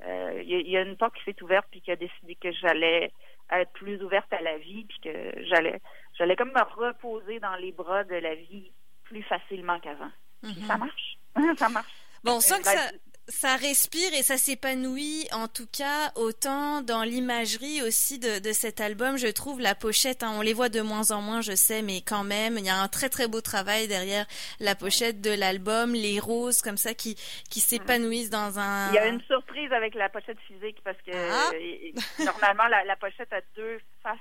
Il 0.04 0.42
y, 0.42 0.70
y, 0.70 0.76
a 0.76 0.82
une 0.82 0.96
porte 0.96 1.14
qui 1.14 1.24
s'est 1.24 1.42
ouverte 1.42 1.66
puis 1.70 1.80
qui 1.80 1.92
a 1.92 1.96
décidé 1.96 2.34
que 2.34 2.50
j'allais 2.52 3.12
être 3.50 3.72
plus 3.72 4.02
ouverte 4.02 4.32
à 4.32 4.40
la 4.42 4.58
vie, 4.58 4.84
puis 4.84 4.98
que 5.00 5.44
j'allais, 5.46 5.80
j'allais 6.16 6.36
comme 6.36 6.52
me 6.52 6.62
reposer 6.62 7.40
dans 7.40 7.56
les 7.56 7.72
bras 7.72 8.04
de 8.04 8.14
la 8.14 8.34
vie 8.34 8.72
plus 9.04 9.22
facilement 9.22 9.80
qu'avant. 9.80 10.10
Mhm. 10.42 10.66
Ça 10.66 10.76
marche, 10.76 11.18
ça 11.58 11.68
marche. 11.68 11.92
Bon, 12.24 12.32
on 12.36 12.40
sent 12.40 12.58
que 12.58 12.66
ça, 12.66 12.90
ça 13.28 13.56
respire 13.56 14.12
et 14.14 14.22
ça 14.22 14.38
s'épanouit 14.38 15.28
en 15.32 15.48
tout 15.48 15.66
cas 15.66 16.12
autant 16.16 16.80
dans 16.80 17.02
l'imagerie 17.02 17.82
aussi 17.82 18.18
de, 18.18 18.38
de, 18.40 18.52
cet 18.52 18.80
album 18.80 19.18
je 19.18 19.26
trouve 19.26 19.60
la 19.60 19.74
pochette 19.74 20.22
hein, 20.22 20.32
on 20.34 20.40
les 20.40 20.54
voit 20.54 20.70
de 20.70 20.80
moins 20.80 21.10
en 21.10 21.20
moins 21.20 21.42
je 21.42 21.52
sais 21.52 21.82
mais 21.82 22.00
quand 22.00 22.24
même 22.24 22.56
il 22.56 22.64
y 22.64 22.70
a 22.70 22.76
un 22.76 22.88
très 22.88 23.10
très 23.10 23.28
beau 23.28 23.42
travail 23.42 23.86
derrière 23.86 24.26
la 24.60 24.74
pochette 24.74 25.20
de 25.20 25.30
l'album 25.30 25.92
les 25.92 26.18
roses 26.18 26.62
comme 26.62 26.78
ça 26.78 26.94
qui 26.94 27.16
qui 27.50 27.60
s'épanouissent 27.60 28.30
dans 28.30 28.58
un 28.58 28.88
il 28.92 28.94
y 28.94 28.98
a 28.98 29.08
une 29.08 29.20
surprise 29.22 29.72
avec 29.72 29.94
la 29.94 30.08
pochette 30.08 30.40
physique 30.46 30.78
parce 30.82 30.98
que 31.02 31.12
ah. 31.14 32.24
normalement 32.24 32.66
la, 32.68 32.84
la, 32.84 32.96
pochette 32.96 33.32
a 33.34 33.42
deux 33.54 33.78
faces 34.02 34.18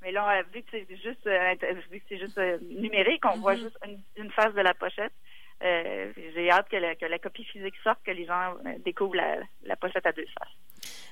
mais 0.00 0.10
là 0.10 0.42
vu 0.54 0.62
que 0.62 0.68
c'est 0.70 0.86
juste 0.96 1.26
euh, 1.26 1.54
vu 1.90 2.00
que 2.00 2.06
c'est 2.08 2.18
juste 2.18 2.38
euh, 2.38 2.56
numérique 2.62 3.24
on 3.26 3.38
voit 3.40 3.56
mm-hmm. 3.56 3.62
juste 3.62 3.78
une, 3.84 4.00
une 4.16 4.30
face 4.30 4.54
de 4.54 4.62
la 4.62 4.72
pochette 4.72 5.12
euh, 5.12 5.37
j'ai 6.48 6.52
hâte 6.52 6.68
que 6.70 7.06
la, 7.06 7.18
copie 7.18 7.44
physique 7.44 7.74
sorte, 7.84 7.98
que 8.04 8.10
les 8.10 8.24
gens 8.24 8.54
euh, 8.66 8.72
découvrent 8.84 9.16
la, 9.16 9.76
pochette 9.76 10.06
à 10.06 10.12
deux 10.12 10.24
faces. 10.38 10.54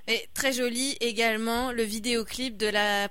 Et 0.09 0.29
très 0.35 0.53
joli 0.53 0.97
également 1.01 1.73
le 1.73 1.83
vidéoclip 1.83 2.57
de 2.57 2.69
la 2.69 3.09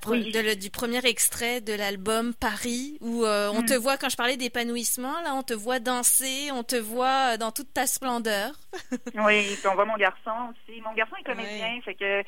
du 0.56 0.70
premier 0.72 1.06
extrait 1.06 1.60
de 1.60 1.74
l'album 1.74 2.34
Paris 2.34 2.98
où 3.02 3.26
euh, 3.26 3.52
on 3.54 3.62
mm. 3.62 3.66
te 3.66 3.74
voit 3.74 3.98
quand 3.98 4.10
je 4.10 4.16
parlais 4.16 4.38
d'épanouissement 4.38 5.22
là 5.22 5.34
on 5.36 5.44
te 5.44 5.54
voit 5.54 5.80
danser 5.80 6.50
on 6.54 6.64
te 6.64 6.78
voit 6.78 7.36
dans 7.38 7.52
toute 7.52 7.74
ta 7.74 7.86
splendeur. 7.86 8.52
oui, 9.16 9.58
on 9.70 9.76
voit 9.76 9.86
mon 9.86 9.98
garçon 9.98 10.32
aussi. 10.52 10.80
Mon 10.82 10.94
garçon 10.94 11.16
est 11.18 11.24
comédien, 11.24 11.80
fait 11.84 11.96
que 11.96 12.24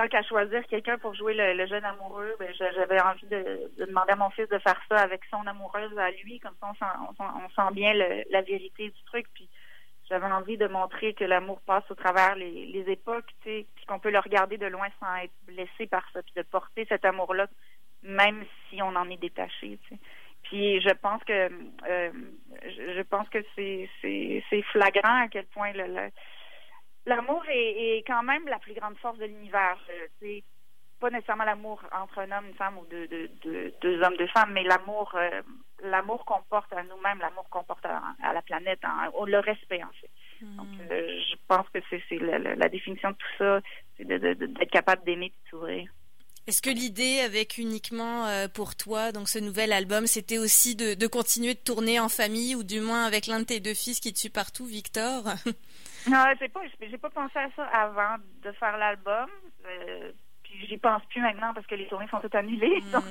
tant 0.00 0.08
qu'à 0.08 0.22
choisir 0.22 0.66
quelqu'un 0.66 0.96
pour 0.98 1.14
jouer 1.14 1.34
le, 1.34 1.66
jeune 1.66 1.84
amoureux, 1.84 2.34
ben, 2.38 2.48
j'avais 2.54 3.00
envie 3.00 3.26
de, 3.26 3.70
demander 3.78 4.12
à 4.12 4.16
mon 4.16 4.30
fils 4.30 4.48
de 4.48 4.58
faire 4.58 4.80
ça 4.88 4.96
avec 4.96 5.20
son 5.30 5.46
amoureuse 5.46 5.96
à 5.98 6.10
lui, 6.10 6.40
comme 6.40 6.54
ça 6.60 6.72
on 7.18 7.48
sent, 7.48 7.74
bien 7.74 7.92
la 7.94 8.42
vérité 8.42 8.88
du 8.88 9.02
truc. 9.04 9.26
Puis 9.34 9.48
j'avais 10.08 10.26
envie 10.26 10.56
de 10.56 10.66
montrer 10.68 11.12
que 11.12 11.24
l'amour 11.24 11.60
passe 11.66 11.84
au 11.90 11.94
travers 11.94 12.34
les, 12.34 12.84
époques, 12.88 13.30
puis 13.42 13.66
qu'on 13.86 13.98
peut 13.98 14.10
le 14.10 14.18
regarder 14.20 14.56
de 14.56 14.66
loin 14.66 14.88
sans 14.98 15.16
être 15.16 15.34
blessé 15.46 15.86
par 15.86 16.04
ça, 16.12 16.22
puis 16.22 16.32
de 16.34 16.42
porter 16.42 16.86
cet 16.88 17.04
amour-là, 17.04 17.46
même 18.02 18.44
si 18.68 18.80
on 18.82 18.96
en 18.96 19.08
est 19.10 19.20
détaché. 19.20 19.78
Puis 20.44 20.80
je 20.80 20.94
pense 20.94 21.22
que 21.24 21.50
euh, 21.88 22.10
je 22.64 23.02
pense 23.02 23.28
que 23.28 23.44
c'est 23.54 23.88
c'est 24.00 24.62
flagrant 24.72 25.24
à 25.24 25.28
quel 25.28 25.44
point 25.46 25.72
le, 25.74 26.10
l'amour 27.10 27.42
est, 27.48 27.98
est, 27.98 28.04
quand 28.06 28.22
même 28.22 28.46
la 28.48 28.58
plus 28.58 28.74
grande 28.74 28.96
force 28.98 29.18
de 29.18 29.26
l'univers. 29.26 29.78
C'est 30.20 30.42
pas 31.00 31.10
nécessairement 31.10 31.44
l'amour 31.44 31.82
entre 31.92 32.18
un 32.20 32.30
homme, 32.30 32.48
une 32.48 32.54
femme 32.54 32.78
ou 32.78 32.86
deux, 32.86 33.06
deux, 33.08 33.74
deux, 33.80 34.02
hommes, 34.02 34.16
deux 34.16 34.26
femmes, 34.28 34.52
mais 34.52 34.62
l'amour 34.64 35.14
l'amour 35.82 36.24
qu'on 36.24 36.42
porte 36.42 36.72
à 36.72 36.82
nous-mêmes, 36.82 37.18
l'amour 37.20 37.48
qu'on 37.50 37.64
porte 37.64 37.84
à, 37.86 38.32
la 38.32 38.42
planète, 38.42 38.80
le 39.26 39.38
respect 39.38 39.82
en 39.82 39.92
fait. 40.00 40.10
Donc, 40.42 40.68
hmm. 40.68 40.88
je 40.90 41.36
pense 41.48 41.66
que 41.70 41.78
c'est 41.90 42.18
la, 42.18 42.38
la, 42.38 42.68
définition 42.68 43.10
de 43.10 43.16
tout 43.16 43.36
ça, 43.38 43.60
c'est 43.96 44.04
d'être 44.04 44.70
capable 44.70 45.04
d'aimer 45.04 45.26
et 45.26 45.28
de 45.30 45.50
s'ouvrir. 45.50 45.90
Est-ce 46.50 46.62
que 46.62 46.70
l'idée 46.70 47.20
avec 47.20 47.58
uniquement 47.58 48.26
euh, 48.26 48.48
pour 48.48 48.74
toi, 48.74 49.12
donc 49.12 49.28
ce 49.28 49.38
nouvel 49.38 49.72
album, 49.72 50.08
c'était 50.08 50.38
aussi 50.38 50.74
de, 50.74 51.06
continuer 51.06 51.54
de 51.54 51.60
tourner 51.60 52.00
en 52.00 52.08
famille 52.08 52.56
ou 52.56 52.64
du 52.64 52.80
moins 52.80 53.04
avec 53.04 53.28
l'un 53.28 53.38
de 53.38 53.44
tes 53.44 53.60
deux 53.60 53.72
fils 53.72 54.00
qui 54.00 54.12
te 54.12 54.18
suit 54.18 54.30
partout, 54.30 54.66
Victor? 54.66 55.22
Non, 56.08 56.24
j'ai 56.40 56.48
pas, 56.48 56.62
j'ai 56.80 56.98
pas 56.98 57.10
pensé 57.10 57.38
à 57.38 57.50
ça 57.54 57.64
avant 57.66 58.16
de 58.42 58.50
faire 58.52 58.76
l'album. 58.78 59.28
Euh, 59.66 60.10
puis 60.42 60.66
j'y 60.66 60.78
pense 60.78 61.04
plus 61.10 61.20
maintenant 61.20 61.54
parce 61.54 61.66
que 61.68 61.76
les 61.76 61.86
tournées 61.86 62.08
sont 62.08 62.20
toutes 62.20 62.34
annulées. 62.34 62.80
Hmm. 62.86 62.90
Donc, 62.90 63.04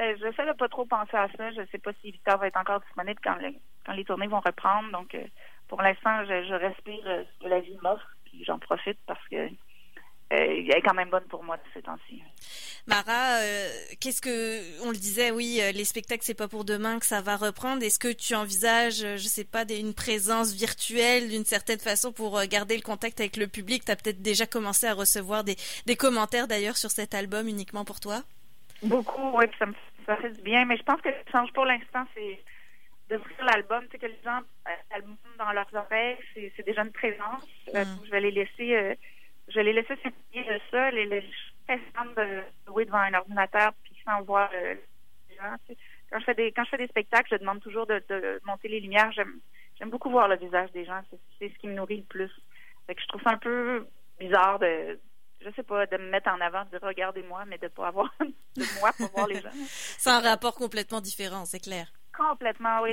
euh, 0.00 0.16
j'essaie 0.18 0.46
de 0.46 0.56
pas 0.56 0.68
trop 0.68 0.86
penser 0.86 1.16
à 1.16 1.28
ça. 1.36 1.52
Je 1.52 1.60
sais 1.70 1.78
pas 1.78 1.92
si 2.00 2.10
Victor 2.10 2.38
va 2.38 2.48
être 2.48 2.58
encore 2.58 2.80
disponible 2.80 3.20
quand, 3.22 3.36
quand 3.86 3.92
les 3.92 4.04
tournées 4.04 4.26
vont 4.26 4.40
reprendre. 4.40 4.90
Donc, 4.90 5.16
pour 5.68 5.82
l'instant, 5.82 6.24
je, 6.24 6.46
je 6.48 6.54
respire 6.54 7.04
ce 7.04 7.44
que 7.44 7.48
la 7.48 7.60
vie 7.60 7.78
m'offre. 7.82 8.08
Puis 8.24 8.44
j'en 8.44 8.58
profite 8.58 8.98
parce 9.06 9.26
que 9.28 9.36
euh, 9.36 9.48
elle 10.30 10.70
est 10.70 10.82
quand 10.82 10.94
même 10.94 11.10
bonne 11.10 11.24
pour 11.24 11.42
moi 11.42 11.56
de 11.56 11.62
ces 11.74 11.82
temps-ci. 11.82 12.22
Mara, 12.86 13.40
euh, 13.40 13.68
qu'est-ce 14.00 14.22
que 14.22 14.84
on 14.86 14.90
le 14.90 14.96
disait, 14.96 15.32
oui, 15.32 15.58
euh, 15.60 15.72
les 15.72 15.84
spectacles 15.84 16.22
c'est 16.22 16.34
pas 16.34 16.48
pour 16.48 16.64
demain 16.64 16.98
que 16.98 17.06
ça 17.06 17.20
va 17.20 17.36
reprendre. 17.36 17.82
Est-ce 17.82 17.98
que 17.98 18.12
tu 18.12 18.34
envisages, 18.34 19.00
je 19.00 19.28
sais 19.28 19.44
pas, 19.44 19.64
une 19.68 19.92
présence 19.92 20.54
virtuelle 20.54 21.28
d'une 21.28 21.44
certaine 21.44 21.80
façon 21.80 22.12
pour 22.12 22.40
garder 22.44 22.76
le 22.76 22.82
contact 22.82 23.20
avec 23.20 23.36
le 23.36 23.48
public? 23.48 23.84
Tu 23.84 23.90
as 23.90 23.96
peut-être 23.96 24.22
déjà 24.22 24.46
commencé 24.46 24.86
à 24.86 24.94
recevoir 24.94 25.42
des, 25.42 25.56
des 25.86 25.96
commentaires 25.96 26.46
d'ailleurs 26.46 26.76
sur 26.76 26.90
cet 26.90 27.14
album 27.14 27.48
uniquement 27.48 27.84
pour 27.84 27.98
toi? 27.98 28.22
Beaucoup, 28.82 29.36
oui, 29.36 29.46
ça 29.58 29.66
me 29.66 29.74
ça 30.06 30.16
fait 30.16 30.30
du 30.30 30.42
bien, 30.42 30.64
mais 30.64 30.76
je 30.76 30.82
pense 30.82 31.00
que 31.00 31.08
qui 31.08 31.30
change 31.30 31.52
pour 31.52 31.64
l'instant, 31.64 32.04
c'est 32.14 32.40
d'ouvrir 33.10 33.44
l'album, 33.44 33.84
tu 33.84 33.92
sais, 33.92 33.98
que 33.98 34.06
les 34.06 34.18
gens 34.24 34.40
l'album 34.90 35.16
dans 35.38 35.52
leurs 35.52 35.72
oreilles, 35.74 36.16
c'est 36.34 36.64
déjà 36.64 36.82
une 36.82 36.92
présence. 36.92 37.44
Mm. 37.74 37.82
je 38.06 38.10
vais 38.10 38.20
les 38.20 38.30
laisser 38.30 38.96
je 39.50 39.60
l'ai 39.60 39.72
laissé 39.72 39.94
s'appuyer 40.02 40.44
de 40.44 40.60
ça. 40.70 40.90
Les, 40.90 41.06
les, 41.06 41.22
je 41.22 41.26
suis 41.26 42.14
de 42.16 42.42
jouer 42.66 42.84
devant 42.84 42.98
un 42.98 43.14
ordinateur 43.14 43.72
puis 43.82 43.94
sans 44.04 44.22
voir 44.22 44.50
euh, 44.54 44.74
les 45.28 45.36
gens. 45.36 45.56
Quand 46.10 46.18
je 46.18 46.24
fais 46.24 46.34
des 46.34 46.52
quand 46.52 46.64
je 46.64 46.70
fais 46.70 46.78
des 46.78 46.88
spectacles, 46.88 47.28
je 47.30 47.36
demande 47.36 47.60
toujours 47.60 47.86
de, 47.86 48.02
de 48.08 48.40
monter 48.44 48.68
les 48.68 48.80
lumières. 48.80 49.12
J'aime 49.12 49.40
j'aime 49.78 49.90
beaucoup 49.90 50.10
voir 50.10 50.28
le 50.28 50.36
visage 50.36 50.72
des 50.72 50.84
gens. 50.84 51.00
C'est 51.38 51.48
ce 51.48 51.58
qui 51.58 51.68
me 51.68 51.74
nourrit 51.74 51.98
le 51.98 52.04
plus. 52.04 52.30
Fait 52.86 52.94
que 52.94 53.02
je 53.02 53.06
trouve 53.06 53.22
ça 53.22 53.30
un 53.30 53.38
peu 53.38 53.86
bizarre 54.18 54.58
de 54.58 54.98
je 55.42 55.50
sais 55.52 55.62
pas, 55.62 55.86
de 55.86 55.96
me 55.96 56.10
mettre 56.10 56.28
en 56.30 56.40
avant, 56.40 56.64
de 56.64 56.70
dire 56.70 56.80
regardez-moi, 56.82 57.44
mais 57.46 57.58
de 57.58 57.68
pas 57.68 57.88
avoir 57.88 58.12
de 58.20 58.80
moi 58.80 58.90
pour 58.96 59.10
voir 59.12 59.26
les 59.26 59.40
gens. 59.40 59.50
C'est 59.64 60.10
un 60.10 60.20
rapport 60.20 60.54
complètement 60.54 61.00
différent, 61.00 61.44
c'est 61.46 61.60
clair. 61.60 61.90
Complètement, 62.16 62.82
oui. 62.82 62.92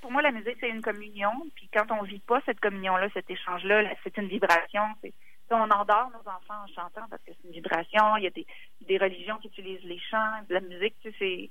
pour 0.00 0.12
moi, 0.12 0.22
la 0.22 0.30
musique, 0.30 0.56
c'est 0.60 0.68
une 0.68 0.82
communion. 0.82 1.32
Puis 1.56 1.68
quand 1.72 1.90
on 1.90 2.04
vit 2.04 2.20
pas 2.20 2.40
cette 2.46 2.60
communion-là, 2.60 3.08
cet 3.12 3.28
échange-là, 3.28 3.82
c'est 4.04 4.16
une 4.16 4.28
vibration. 4.28 4.82
C'est 5.02 5.12
on 5.50 5.70
endort 5.70 6.10
nos 6.10 6.30
enfants 6.30 6.64
en 6.64 6.66
chantant 6.68 7.06
parce 7.10 7.22
que 7.22 7.32
c'est 7.32 7.48
une 7.48 7.54
vibration. 7.54 8.16
Il 8.16 8.24
y 8.24 8.26
a 8.26 8.30
des, 8.30 8.46
des 8.82 8.98
religions 8.98 9.36
qui 9.38 9.48
utilisent 9.48 9.84
les 9.84 9.98
chants, 9.98 10.42
de 10.48 10.54
la 10.54 10.60
musique. 10.60 10.94
Tu 11.02 11.10
sais, 11.10 11.16
c'est 11.18 11.50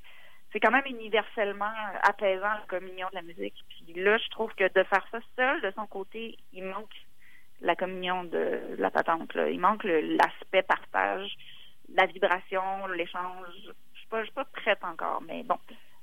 c'est 0.53 0.59
quand 0.59 0.71
même 0.71 0.85
universellement 0.85 1.73
apaisant 2.03 2.53
la 2.53 2.63
communion 2.67 3.07
de 3.09 3.15
la 3.15 3.23
musique. 3.23 3.55
Puis 3.69 3.93
là, 3.95 4.19
je 4.19 4.29
trouve 4.29 4.53
que 4.53 4.65
de 4.65 4.83
faire 4.83 5.05
ça 5.11 5.19
seul, 5.35 5.61
de 5.61 5.71
son 5.71 5.87
côté, 5.87 6.37
il 6.53 6.63
manque 6.63 6.93
la 7.61 7.75
communion 7.75 8.23
de, 8.23 8.75
la 8.77 8.91
patente. 8.91 9.33
Là. 9.33 9.49
Il 9.49 9.59
manque 9.59 9.83
l'aspect 9.83 10.61
partage, 10.61 11.35
la 11.95 12.05
vibration, 12.05 12.85
l'échange. 12.87 13.47
Je 13.93 13.99
suis 13.99 14.07
pas, 14.07 14.19
je 14.19 14.25
suis 14.25 14.33
pas 14.33 14.45
prête 14.45 14.83
encore, 14.83 15.23
mais 15.27 15.41
bon. 15.41 15.57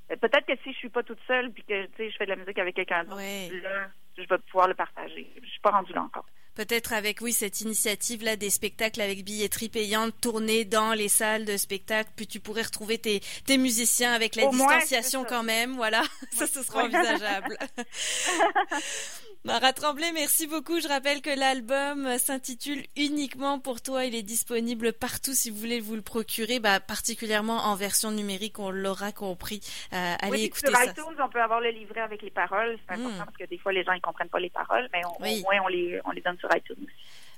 Peut-être 0.09 0.47
que 0.47 0.57
si 0.65 0.73
je 0.73 0.79
suis 0.79 0.89
pas 0.89 1.05
toute 1.05 1.21
seule 1.29 1.53
puis 1.53 1.63
que 1.63 1.87
tu 1.87 1.93
sais, 1.97 2.11
je 2.11 2.17
fais 2.17 2.25
de 2.25 2.31
la 2.31 2.37
musique 2.37 2.59
avec 2.59 2.75
quelqu'un 2.75 3.05
d'autre, 3.05 3.23
là, 3.63 3.87
je 4.19 4.23
vais 4.23 4.39
pouvoir 4.39 4.67
le 4.67 4.75
partager. 4.75 5.31
Je 5.41 5.49
suis 5.49 5.61
pas 5.61 5.71
rendue 5.71 5.93
là 5.93 6.03
encore 6.03 6.27
peut-être 6.55 6.93
avec 6.93 7.21
oui 7.21 7.33
cette 7.33 7.61
initiative 7.61 8.23
là 8.25 8.37
des 8.37 8.51
spectacles 8.51 9.01
avec 9.01 9.25
billetterie 9.25 9.69
payante 9.69 10.15
tourner 10.21 10.65
dans 10.65 10.93
les 10.93 11.09
salles 11.09 11.45
de 11.45 11.57
spectacle 11.57 12.11
puis 12.17 12.27
tu 12.27 12.41
pourrais 12.41 12.63
retrouver 12.63 12.99
tes, 12.99 13.21
tes 13.47 13.59
musiciens 13.59 14.13
avec 14.13 14.37
la 14.37 14.47
distanciation 14.47 15.25
quand 15.25 15.43
même 15.43 15.77
voilà. 15.77 16.03
Ça 16.37 16.47
ce 16.47 16.63
sera 16.63 16.85
envisageable 16.85 17.59
Mara 19.45 19.73
Tremblay, 19.73 20.13
merci 20.13 20.47
beaucoup. 20.47 20.81
Je 20.81 20.89
rappelle 20.89 21.23
que 21.23 21.31
l'album 21.31 22.19
s'intitule 22.19 22.85
Uniquement 22.97 23.59
pour 23.59 23.81
toi. 23.81 24.05
Il 24.05 24.15
est 24.15 24.23
disponible 24.23 24.93
partout 24.93 25.33
si 25.33 25.49
vous 25.49 25.57
voulez 25.57 25.81
vous 25.81 25.97
le 25.97 26.03
procurer, 26.03 26.61
bah, 26.61 26.79
particulièrement 26.79 27.57
en 27.57 27.75
version 27.75 28.11
numérique, 28.11 28.59
on 28.59 28.71
l'aura 28.71 29.13
compris. 29.13 29.61
Euh, 29.95 30.15
allez 30.21 30.33
oui, 30.33 30.45
écouter 30.45 30.67
sur 30.67 30.77
ça. 30.77 30.85
iTunes, 30.85 31.17
on 31.19 31.29
peut 31.31 31.41
avoir 31.41 31.61
le 31.63 31.71
livret 31.71 32.03
avec 32.03 32.21
les 32.21 32.31
paroles. 32.31 32.79
C'est 32.87 32.95
important 32.95 33.23
hmm. 33.23 33.25
parce 33.25 33.37
que 33.39 33.45
des 33.47 33.57
fois, 33.57 33.73
les 33.73 33.83
gens 33.83 33.95
ne 33.95 34.01
comprennent 34.01 34.29
pas 34.29 34.41
les 34.41 34.51
paroles, 34.51 34.89
mais 34.93 35.01
au 35.07 35.19
moins, 35.21 35.63
on 35.65 35.69
les, 35.69 35.99
on 36.05 36.11
les 36.11 36.21
donne 36.21 36.39
sur 36.39 36.51
iTunes. 36.55 36.87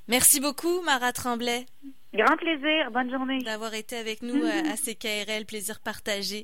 Merci 0.08 0.40
beaucoup, 0.40 0.82
Mara 0.82 1.12
Tremblay. 1.12 1.66
Grand 2.14 2.36
plaisir. 2.36 2.90
Bonne 2.90 3.10
journée. 3.10 3.38
D'avoir 3.38 3.72
été 3.72 3.96
avec 3.96 4.20
nous 4.22 4.42
euh, 4.42 4.72
à 4.72 4.76
CKRL. 4.76 5.46
Plaisir 5.46 5.80
partagé. 5.80 6.40